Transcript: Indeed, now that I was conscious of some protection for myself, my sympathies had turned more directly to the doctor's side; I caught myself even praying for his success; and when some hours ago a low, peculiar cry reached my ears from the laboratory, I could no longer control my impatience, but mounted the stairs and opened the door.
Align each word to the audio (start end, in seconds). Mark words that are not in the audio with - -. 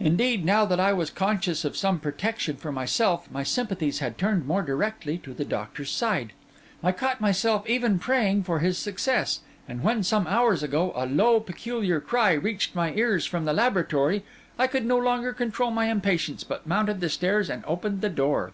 Indeed, 0.00 0.44
now 0.44 0.64
that 0.64 0.80
I 0.80 0.92
was 0.92 1.08
conscious 1.08 1.64
of 1.64 1.76
some 1.76 2.00
protection 2.00 2.56
for 2.56 2.72
myself, 2.72 3.30
my 3.30 3.44
sympathies 3.44 4.00
had 4.00 4.18
turned 4.18 4.44
more 4.44 4.60
directly 4.62 5.18
to 5.18 5.32
the 5.32 5.44
doctor's 5.44 5.92
side; 5.92 6.32
I 6.82 6.90
caught 6.90 7.20
myself 7.20 7.64
even 7.68 8.00
praying 8.00 8.42
for 8.42 8.58
his 8.58 8.76
success; 8.76 9.38
and 9.68 9.84
when 9.84 10.02
some 10.02 10.26
hours 10.26 10.64
ago 10.64 10.92
a 10.96 11.06
low, 11.06 11.38
peculiar 11.38 12.00
cry 12.00 12.32
reached 12.32 12.74
my 12.74 12.92
ears 12.94 13.24
from 13.24 13.44
the 13.44 13.52
laboratory, 13.52 14.24
I 14.58 14.66
could 14.66 14.84
no 14.84 14.98
longer 14.98 15.32
control 15.32 15.70
my 15.70 15.84
impatience, 15.92 16.42
but 16.42 16.66
mounted 16.66 16.98
the 16.98 17.08
stairs 17.08 17.48
and 17.48 17.62
opened 17.64 18.00
the 18.00 18.10
door. 18.10 18.50